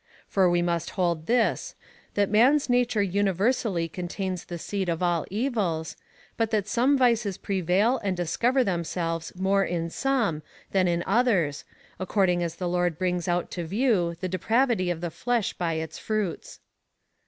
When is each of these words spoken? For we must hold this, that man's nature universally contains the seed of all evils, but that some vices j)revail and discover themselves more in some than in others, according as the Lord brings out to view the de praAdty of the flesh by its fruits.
For 0.27 0.49
we 0.49 0.63
must 0.63 0.89
hold 0.97 1.27
this, 1.27 1.75
that 2.15 2.31
man's 2.31 2.67
nature 2.67 3.03
universally 3.03 3.87
contains 3.87 4.45
the 4.45 4.57
seed 4.57 4.89
of 4.89 5.03
all 5.03 5.27
evils, 5.29 5.95
but 6.37 6.49
that 6.49 6.67
some 6.67 6.97
vices 6.97 7.37
j)revail 7.37 7.99
and 8.03 8.17
discover 8.17 8.63
themselves 8.63 9.31
more 9.35 9.63
in 9.63 9.91
some 9.91 10.41
than 10.71 10.87
in 10.87 11.03
others, 11.05 11.65
according 11.99 12.41
as 12.41 12.55
the 12.55 12.67
Lord 12.67 12.97
brings 12.97 13.27
out 13.27 13.51
to 13.51 13.63
view 13.63 14.15
the 14.21 14.27
de 14.27 14.39
praAdty 14.39 14.91
of 14.91 15.01
the 15.01 15.11
flesh 15.11 15.53
by 15.53 15.73
its 15.73 15.99
fruits. 15.99 16.61